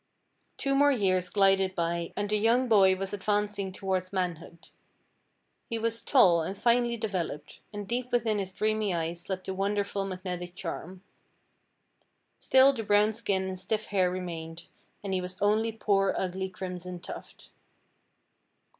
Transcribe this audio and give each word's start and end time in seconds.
Two 0.57 0.73
more 0.73 0.91
years 0.91 1.29
glided 1.29 1.75
by, 1.75 2.11
and 2.15 2.27
the 2.27 2.35
young 2.39 2.67
boy 2.67 2.95
was 2.95 3.13
advancing 3.13 3.71
toward 3.71 4.11
manhood. 4.11 4.69
He 5.69 5.77
was 5.77 6.01
tall, 6.01 6.41
and 6.41 6.57
finely 6.57 6.97
developed; 6.97 7.59
and 7.71 7.87
deep 7.87 8.11
within 8.11 8.39
his 8.39 8.51
dreamy 8.51 8.95
eyes 8.95 9.21
slept 9.21 9.45
the 9.45 9.53
wonderful 9.53 10.03
magnetic 10.05 10.55
charm. 10.55 11.03
Still 12.39 12.73
the 12.73 12.81
brown 12.81 13.13
skin 13.13 13.43
and 13.43 13.59
stiff 13.59 13.85
hair 13.93 14.09
remained, 14.09 14.63
and 15.03 15.13
he 15.13 15.21
was 15.21 15.39
only 15.39 15.71
poor 15.71 16.15
ugly 16.17 16.49
Crimson 16.49 16.99
Tuft. 16.99 17.51